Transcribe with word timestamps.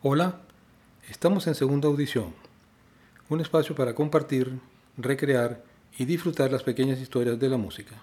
Hola, 0.00 0.38
estamos 1.10 1.48
en 1.48 1.56
segunda 1.56 1.88
audición, 1.88 2.32
un 3.28 3.40
espacio 3.40 3.74
para 3.74 3.96
compartir, 3.96 4.60
recrear 4.96 5.64
y 5.98 6.04
disfrutar 6.04 6.52
las 6.52 6.62
pequeñas 6.62 7.00
historias 7.00 7.40
de 7.40 7.48
la 7.48 7.56
música. 7.56 7.96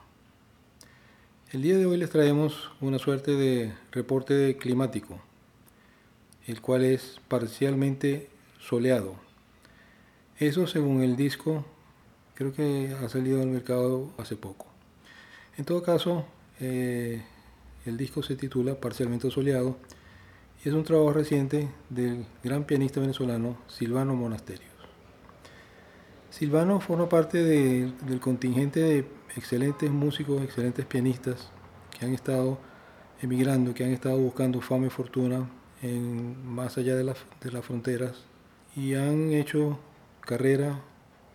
El 1.53 1.61
día 1.61 1.77
de 1.77 1.85
hoy 1.85 1.95
les 1.95 2.09
traemos 2.09 2.69
una 2.81 2.99
suerte 2.99 3.31
de 3.31 3.73
reporte 3.93 4.57
climático, 4.57 5.21
el 6.47 6.59
cual 6.59 6.83
es 6.83 7.21
parcialmente 7.29 8.27
soleado. 8.59 9.15
Eso 10.37 10.67
según 10.67 11.01
el 11.01 11.15
disco, 11.15 11.63
creo 12.33 12.51
que 12.51 12.93
ha 13.01 13.07
salido 13.07 13.41
al 13.41 13.47
mercado 13.47 14.11
hace 14.17 14.35
poco. 14.35 14.65
En 15.57 15.63
todo 15.63 15.81
caso, 15.81 16.25
eh, 16.59 17.23
el 17.85 17.95
disco 17.95 18.21
se 18.21 18.35
titula 18.35 18.81
Parcialmente 18.81 19.31
soleado 19.31 19.77
es 20.65 20.73
un 20.73 20.83
trabajo 20.83 21.13
reciente 21.13 21.69
del 21.89 22.25
gran 22.43 22.63
pianista 22.63 22.99
venezolano 22.99 23.57
Silvano 23.67 24.15
Monasterios. 24.15 24.73
Silvano 26.31 26.79
forma 26.79 27.07
parte 27.07 27.43
del 27.43 28.19
contingente 28.19 28.79
de 28.79 29.05
excelentes 29.35 29.91
músicos, 29.91 30.41
excelentes 30.41 30.85
pianistas 30.85 31.51
que 31.91 32.05
han 32.05 32.13
estado 32.13 32.57
emigrando, 33.21 33.75
que 33.75 33.83
han 33.83 33.91
estado 33.91 34.17
buscando 34.17 34.59
fama 34.59 34.87
y 34.87 34.89
fortuna 34.89 35.47
en, 35.83 36.43
más 36.47 36.79
allá 36.79 36.95
de, 36.95 37.03
las 37.03 37.17
fronteras 37.63 38.23
y 38.75 38.95
han 38.95 39.33
hecho 39.33 39.79
carrera, 40.21 40.81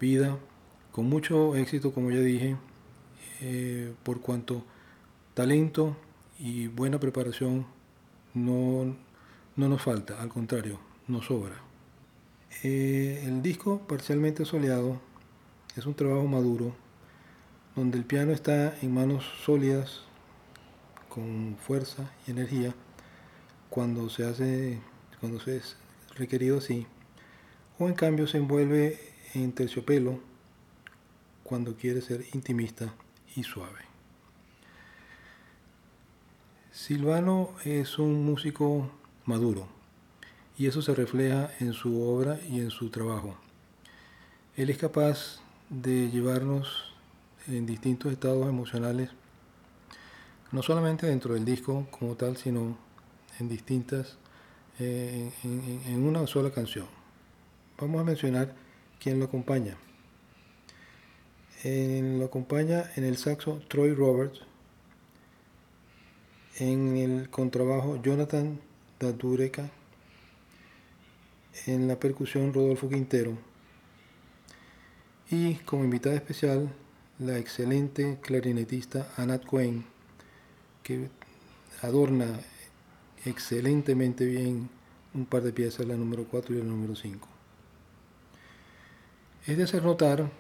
vida, 0.01 0.37
con 0.91 1.09
mucho 1.09 1.55
éxito, 1.55 1.93
como 1.93 2.11
ya 2.11 2.19
dije, 2.19 2.57
eh, 3.43 3.95
por 4.03 4.21
cuanto 4.21 4.65
talento 5.35 5.97
y 6.37 6.67
buena 6.67 6.99
preparación 6.99 7.65
no, 8.35 8.97
no 9.57 9.69
nos 9.69 9.83
falta, 9.83 10.21
al 10.21 10.29
contrario, 10.29 10.79
nos 11.09 11.27
sobra. 11.27 11.57
Eh, 12.63 13.25
el 13.27 13.43
disco 13.43 13.81
Parcialmente 13.87 14.45
Soleado 14.45 15.01
es 15.77 15.87
un 15.87 15.95
trabajo 15.95 16.27
maduro 16.27 16.75
donde 17.77 17.99
el 17.99 18.05
piano 18.05 18.33
está 18.33 18.77
en 18.83 18.93
manos 18.93 19.25
sólidas, 19.45 20.03
con 21.09 21.57
fuerza 21.59 22.11
y 22.27 22.31
energía, 22.31 22.75
cuando 23.69 24.09
se 24.11 24.25
hace, 24.25 24.79
cuando 25.21 25.41
se 25.41 25.57
es 25.57 25.77
requerido 26.17 26.59
así, 26.59 26.87
o 27.79 27.89
en 27.89 27.95
cambio 27.95 28.27
se 28.27 28.39
envuelve 28.39 28.99
en 29.35 29.53
terciopelo 29.53 30.21
cuando 31.45 31.77
quiere 31.77 32.01
ser 32.01 32.25
intimista 32.35 32.95
y 33.35 33.43
suave. 33.45 33.81
Silvano 36.73 37.51
es 37.65 37.99
un 37.99 38.25
músico 38.25 38.91
maduro 39.25 39.81
y 40.61 40.67
eso 40.67 40.83
se 40.83 40.95
refleja 40.95 41.51
en 41.59 41.73
su 41.73 42.03
obra 42.03 42.39
y 42.47 42.61
en 42.61 42.71
su 42.71 42.91
trabajo. 42.91 43.35
Él 44.57 44.69
es 44.69 44.77
capaz 44.77 45.41
de 45.71 46.11
llevarnos 46.11 46.93
en 47.47 47.65
distintos 47.65 48.13
estados 48.13 48.47
emocionales, 48.47 49.09
no 50.53 50.63
solamente 50.63 51.07
dentro 51.07 51.33
del 51.33 51.47
disco 51.47 51.87
como 51.91 52.15
tal, 52.15 52.37
sino 52.37 52.77
en 53.39 53.49
distintas, 53.49 54.19
eh, 54.79 55.33
en, 55.45 56.05
una 56.05 56.27
sola 56.27 56.51
canción. 56.51 56.85
Vamos 57.81 58.03
a 58.03 58.05
mencionar 58.05 58.55
quién 59.03 59.19
lo 59.19 59.25
acompaña. 59.25 59.79
lo 61.65 62.25
acompaña 62.27 62.85
en 62.97 63.05
el 63.05 63.17
saxo 63.17 63.63
Troy 63.69 63.95
Roberts, 63.95 64.43
en 66.59 66.99
el 66.99 67.31
contrabajo 67.31 67.99
Jonathan 68.03 68.61
En 71.67 71.89
la 71.89 71.99
percusión 71.99 72.53
Rodolfo 72.53 72.91
Quintero 72.91 73.33
y 75.31 75.55
como 75.55 75.85
invitada 75.85 76.17
especial 76.17 76.69
la 77.19 77.39
excelente 77.39 78.19
clarinetista 78.21 79.11
Anat 79.17 79.47
Cohen 79.47 79.87
que 80.83 81.09
adorna 81.81 82.27
excelentemente 83.25 84.27
bien 84.27 84.69
un 85.15 85.25
par 85.25 85.45
de 85.45 85.55
piezas, 85.55 85.87
la 85.87 85.97
número 85.97 86.25
4 86.25 86.55
y 86.55 86.59
la 86.59 86.65
número 86.65 86.95
5. 86.95 87.27
Es 89.47 89.57
de 89.57 89.63
hacer 89.63 89.83
notar 89.83 90.31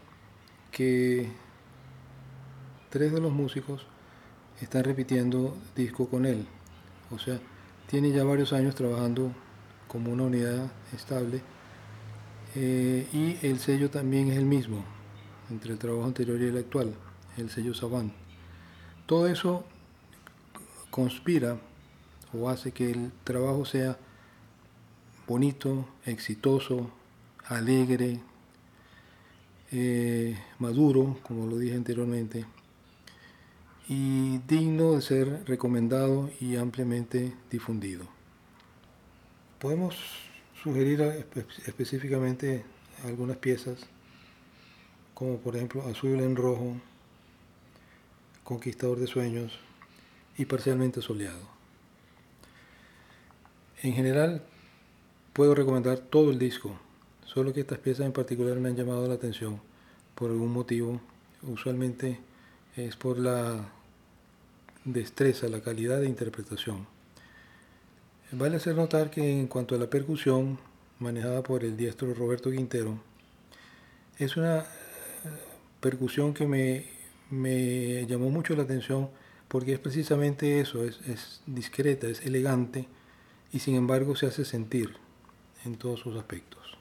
que 0.71 1.31
tres 2.91 3.11
de 3.11 3.21
los 3.21 3.33
músicos 3.33 3.87
están 4.61 4.84
repitiendo 4.84 5.57
disco 5.75 6.11
con 6.11 6.27
él, 6.27 6.47
o 7.11 7.19
sea, 7.19 7.41
tiene 7.91 8.12
ya 8.12 8.23
varios 8.23 8.53
años 8.53 8.77
trabajando 8.77 9.33
como 9.89 10.12
una 10.12 10.23
unidad 10.23 10.71
estable 10.95 11.43
eh, 12.55 13.09
y 13.12 13.45
el 13.45 13.59
sello 13.59 13.91
también 13.91 14.31
es 14.31 14.39
el 14.39 14.47
mismo 14.47 14.84
entre 15.51 15.73
el 15.73 15.78
trabajo 15.78 16.05
anterior 16.05 16.41
y 16.41 16.45
el 16.45 16.56
actual, 16.56 16.95
el 17.37 17.51
sello 17.51 17.75
Saban. 17.75 18.12
Todo 19.06 19.27
eso 19.27 19.65
conspira 20.91 21.59
o 22.33 22.49
hace 22.49 22.71
que 22.71 22.93
el 22.93 23.11
trabajo 23.25 23.65
sea 23.65 23.99
bonito, 25.27 25.89
exitoso, 26.07 26.93
alegre, 27.49 28.21
eh, 29.72 30.39
maduro, 30.61 31.19
como 31.25 31.49
lo 31.49 31.59
dije 31.59 31.75
anteriormente, 31.75 32.45
y 33.93 34.39
digno 34.47 34.93
de 34.93 35.03
ser 35.03 35.45
recomendado 35.47 36.31
y 36.41 36.55
ampliamente 36.55 37.34
difundido. 37.51 38.05
Podemos 39.59 39.97
sugerir 40.62 41.01
específicamente 41.67 42.62
algunas 43.05 43.39
piezas, 43.39 43.81
como 45.12 45.39
por 45.39 45.56
ejemplo 45.56 45.83
Azul 45.89 46.21
en 46.21 46.37
Rojo, 46.37 46.77
Conquistador 48.45 49.01
de 49.01 49.09
Sueños 49.09 49.59
y 50.39 50.45
Parcialmente 50.45 51.03
Soleado. 51.03 51.49
En 53.83 53.93
general, 53.93 54.45
puedo 55.33 55.53
recomendar 55.57 55.99
todo 55.99 56.31
el 56.31 56.39
disco, 56.39 56.78
solo 57.25 57.53
que 57.53 57.62
estas 57.62 57.81
piezas 57.81 58.07
en 58.07 58.12
particular 58.12 58.57
me 58.59 58.69
han 58.69 58.77
llamado 58.77 59.09
la 59.09 59.15
atención 59.15 59.61
por 60.15 60.31
algún 60.31 60.53
motivo. 60.53 61.01
Usualmente 61.43 62.21
es 62.77 62.95
por 62.95 63.19
la 63.19 63.80
destreza, 64.85 65.49
la 65.49 65.61
calidad 65.61 66.01
de 66.01 66.07
interpretación. 66.07 66.87
Vale 68.33 68.57
hacer 68.57 68.77
notar 68.77 69.11
que 69.11 69.41
en 69.41 69.47
cuanto 69.49 69.75
a 69.75 69.79
la 69.79 69.91
percusión, 69.91 70.59
manejada 70.99 71.43
por 71.43 71.65
el 71.65 71.77
diestro 71.77 72.15
Roberto 72.15 72.51
Quintero, 72.51 73.03
es 74.19 74.37
una 74.37 74.59
eh, 74.59 74.65
percusión 75.81 76.33
que 76.35 76.47
me, 76.47 76.85
me 77.31 78.07
llamó 78.07 78.31
mucho 78.31 78.55
la 78.55 78.63
atención 78.63 79.09
porque 79.49 79.73
es 79.73 79.79
precisamente 79.81 80.61
eso, 80.61 80.85
es, 80.85 81.01
es 81.09 81.41
discreta, 81.47 82.07
es 82.07 82.25
elegante 82.25 82.87
y 83.53 83.59
sin 83.59 83.75
embargo 83.75 84.15
se 84.15 84.27
hace 84.27 84.45
sentir 84.45 84.95
en 85.65 85.77
todos 85.77 86.01
sus 86.01 86.17
aspectos. 86.17 86.79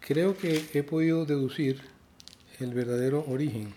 Creo 0.00 0.36
que 0.38 0.64
he 0.72 0.82
podido 0.82 1.26
deducir 1.26 1.82
el 2.60 2.72
verdadero 2.72 3.24
origen 3.28 3.74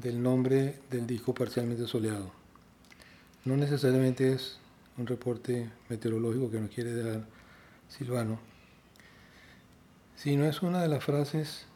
del 0.00 0.22
nombre 0.22 0.80
del 0.90 1.06
disco 1.06 1.34
parcialmente 1.34 1.86
soleado. 1.86 2.30
No 3.44 3.56
necesariamente 3.56 4.32
es 4.32 4.58
un 4.96 5.06
reporte 5.06 5.70
meteorológico 5.88 6.50
que 6.50 6.60
nos 6.60 6.70
quiere 6.70 6.94
dar 6.94 7.24
Silvano, 7.88 8.38
sino 10.16 10.44
es 10.44 10.62
una 10.62 10.82
de 10.82 10.88
las 10.88 11.04
frases 11.04 11.66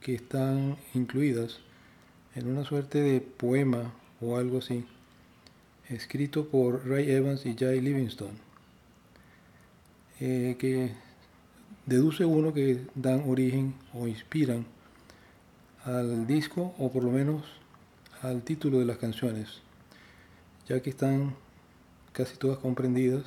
que 0.00 0.14
están 0.14 0.76
incluidas 0.94 1.60
en 2.34 2.48
una 2.48 2.64
suerte 2.64 3.00
de 3.00 3.20
poema 3.20 3.92
o 4.20 4.36
algo 4.36 4.58
así, 4.58 4.84
escrito 5.88 6.48
por 6.48 6.86
Ray 6.86 7.10
Evans 7.10 7.46
y 7.46 7.56
Jay 7.56 7.80
Livingstone 7.80 8.50
eh, 10.20 10.56
que 10.58 10.92
deduce 11.86 12.26
uno 12.26 12.52
que 12.52 12.82
dan 12.94 13.24
origen 13.26 13.74
o 13.94 14.06
inspiran 14.06 14.66
al 15.84 16.26
disco 16.26 16.74
o 16.78 16.90
por 16.90 17.04
lo 17.04 17.10
menos 17.10 17.42
al 18.22 18.42
título 18.42 18.78
de 18.78 18.84
las 18.84 18.98
canciones, 18.98 19.62
ya 20.68 20.80
que 20.80 20.90
están 20.90 21.34
casi 22.12 22.36
todas 22.36 22.58
comprendidas 22.58 23.24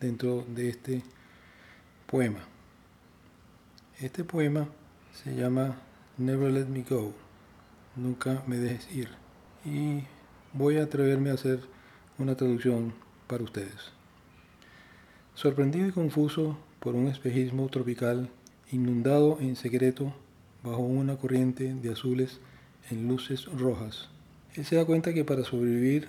dentro 0.00 0.44
de 0.48 0.68
este 0.68 1.02
poema. 2.06 2.40
Este 4.00 4.24
poema 4.24 4.66
se 5.12 5.34
llama 5.36 5.76
Never 6.18 6.50
Let 6.50 6.66
Me 6.66 6.82
Go, 6.88 7.12
nunca 7.94 8.42
me 8.46 8.56
dejes 8.56 8.90
ir, 8.92 9.08
y 9.64 10.02
voy 10.52 10.78
a 10.78 10.84
atreverme 10.84 11.30
a 11.30 11.34
hacer 11.34 11.60
una 12.18 12.36
traducción 12.36 12.94
para 13.28 13.44
ustedes. 13.44 13.92
Sorprendido 15.34 15.86
y 15.86 15.92
confuso 15.92 16.58
por 16.80 16.94
un 16.96 17.06
espejismo 17.06 17.68
tropical, 17.68 18.28
inundado 18.72 19.38
en 19.40 19.54
secreto 19.54 20.12
bajo 20.62 20.82
una 20.82 21.16
corriente 21.16 21.74
de 21.74 21.92
azules 21.92 22.40
en 22.90 23.08
luces 23.08 23.46
rojas, 23.46 24.08
él 24.54 24.64
se 24.64 24.76
da 24.76 24.84
cuenta 24.84 25.14
que 25.14 25.24
para 25.24 25.44
sobrevivir 25.44 26.08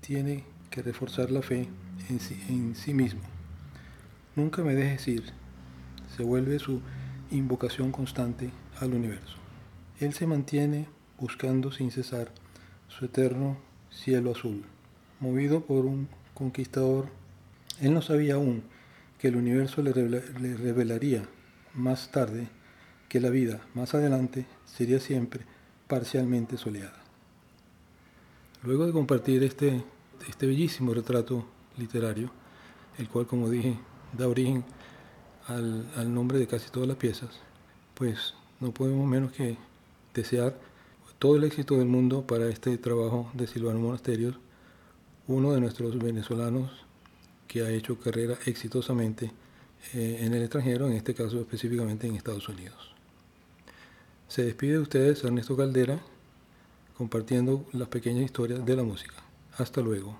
tiene 0.00 0.44
que 0.70 0.82
reforzar 0.82 1.30
la 1.30 1.42
fe 1.42 1.68
en 2.08 2.20
sí, 2.20 2.40
en 2.48 2.74
sí 2.74 2.94
mismo. 2.94 3.20
Nunca 4.34 4.62
me 4.62 4.74
dejes 4.74 5.06
ir. 5.08 5.24
Se 6.16 6.22
vuelve 6.22 6.58
su 6.58 6.80
invocación 7.30 7.92
constante 7.92 8.50
al 8.80 8.94
universo. 8.94 9.36
Él 10.00 10.14
se 10.14 10.26
mantiene 10.26 10.86
buscando 11.18 11.70
sin 11.70 11.90
cesar 11.90 12.32
su 12.88 13.04
eterno 13.04 13.56
cielo 13.90 14.32
azul. 14.32 14.64
Movido 15.20 15.64
por 15.64 15.84
un 15.86 16.08
conquistador, 16.34 17.08
él 17.80 17.94
no 17.94 18.02
sabía 18.02 18.34
aún 18.34 18.64
que 19.18 19.28
el 19.28 19.36
universo 19.36 19.82
le, 19.82 19.92
revelaría 19.92 21.24
más 21.74 22.10
tarde 22.10 22.48
que 23.12 23.20
la 23.20 23.28
vida 23.28 23.60
más 23.74 23.92
adelante 23.92 24.46
sería 24.64 24.98
siempre 24.98 25.44
parcialmente 25.86 26.56
soleada. 26.56 26.96
Luego 28.62 28.86
de 28.86 28.92
compartir 28.92 29.42
este, 29.42 29.84
este 30.26 30.46
bellísimo 30.46 30.94
retrato 30.94 31.44
literario, 31.76 32.30
el 32.96 33.10
cual, 33.10 33.26
como 33.26 33.50
dije, 33.50 33.76
da 34.16 34.28
origen 34.28 34.64
al, 35.46 36.14
nombre 36.14 36.38
de 36.38 36.46
casi 36.46 36.70
todas 36.70 36.88
las 36.88 36.96
piezas, 36.96 37.28
pues 37.92 38.32
no 38.60 38.72
podemos 38.72 39.06
menos 39.06 39.32
que 39.32 39.58
desear 40.14 40.58
todo 41.18 41.36
el 41.36 41.44
éxito 41.44 41.76
del 41.76 41.88
mundo 41.88 42.26
para 42.26 42.48
este 42.48 42.78
trabajo 42.78 43.30
de 43.34 43.46
Silvano 43.46 43.78
Monasterios, 43.78 44.38
uno 45.26 45.52
de 45.52 45.60
nuestros 45.60 45.98
venezolanos 45.98 46.70
que 47.46 47.60
ha 47.60 47.68
hecho 47.68 47.98
carrera 47.98 48.38
exitosamente 48.46 49.32
eh, 49.92 50.20
en 50.22 50.32
el 50.32 50.40
extranjero, 50.40 50.86
en 50.86 50.94
este 50.94 51.12
caso 51.12 51.38
específicamente 51.38 52.06
en 52.06 52.16
Estados 52.16 52.48
Unidos. 52.48 52.92
Se 54.32 54.42
despide 54.42 54.72
de 54.72 54.78
ustedes 54.78 55.22
Ernesto 55.24 55.58
Caldera 55.58 56.00
compartiendo 56.96 57.66
las 57.72 57.88
pequeñas 57.88 58.24
historias 58.24 58.64
de 58.64 58.76
la 58.76 58.82
música. 58.82 59.16
Hasta 59.58 59.82
luego. 59.82 60.18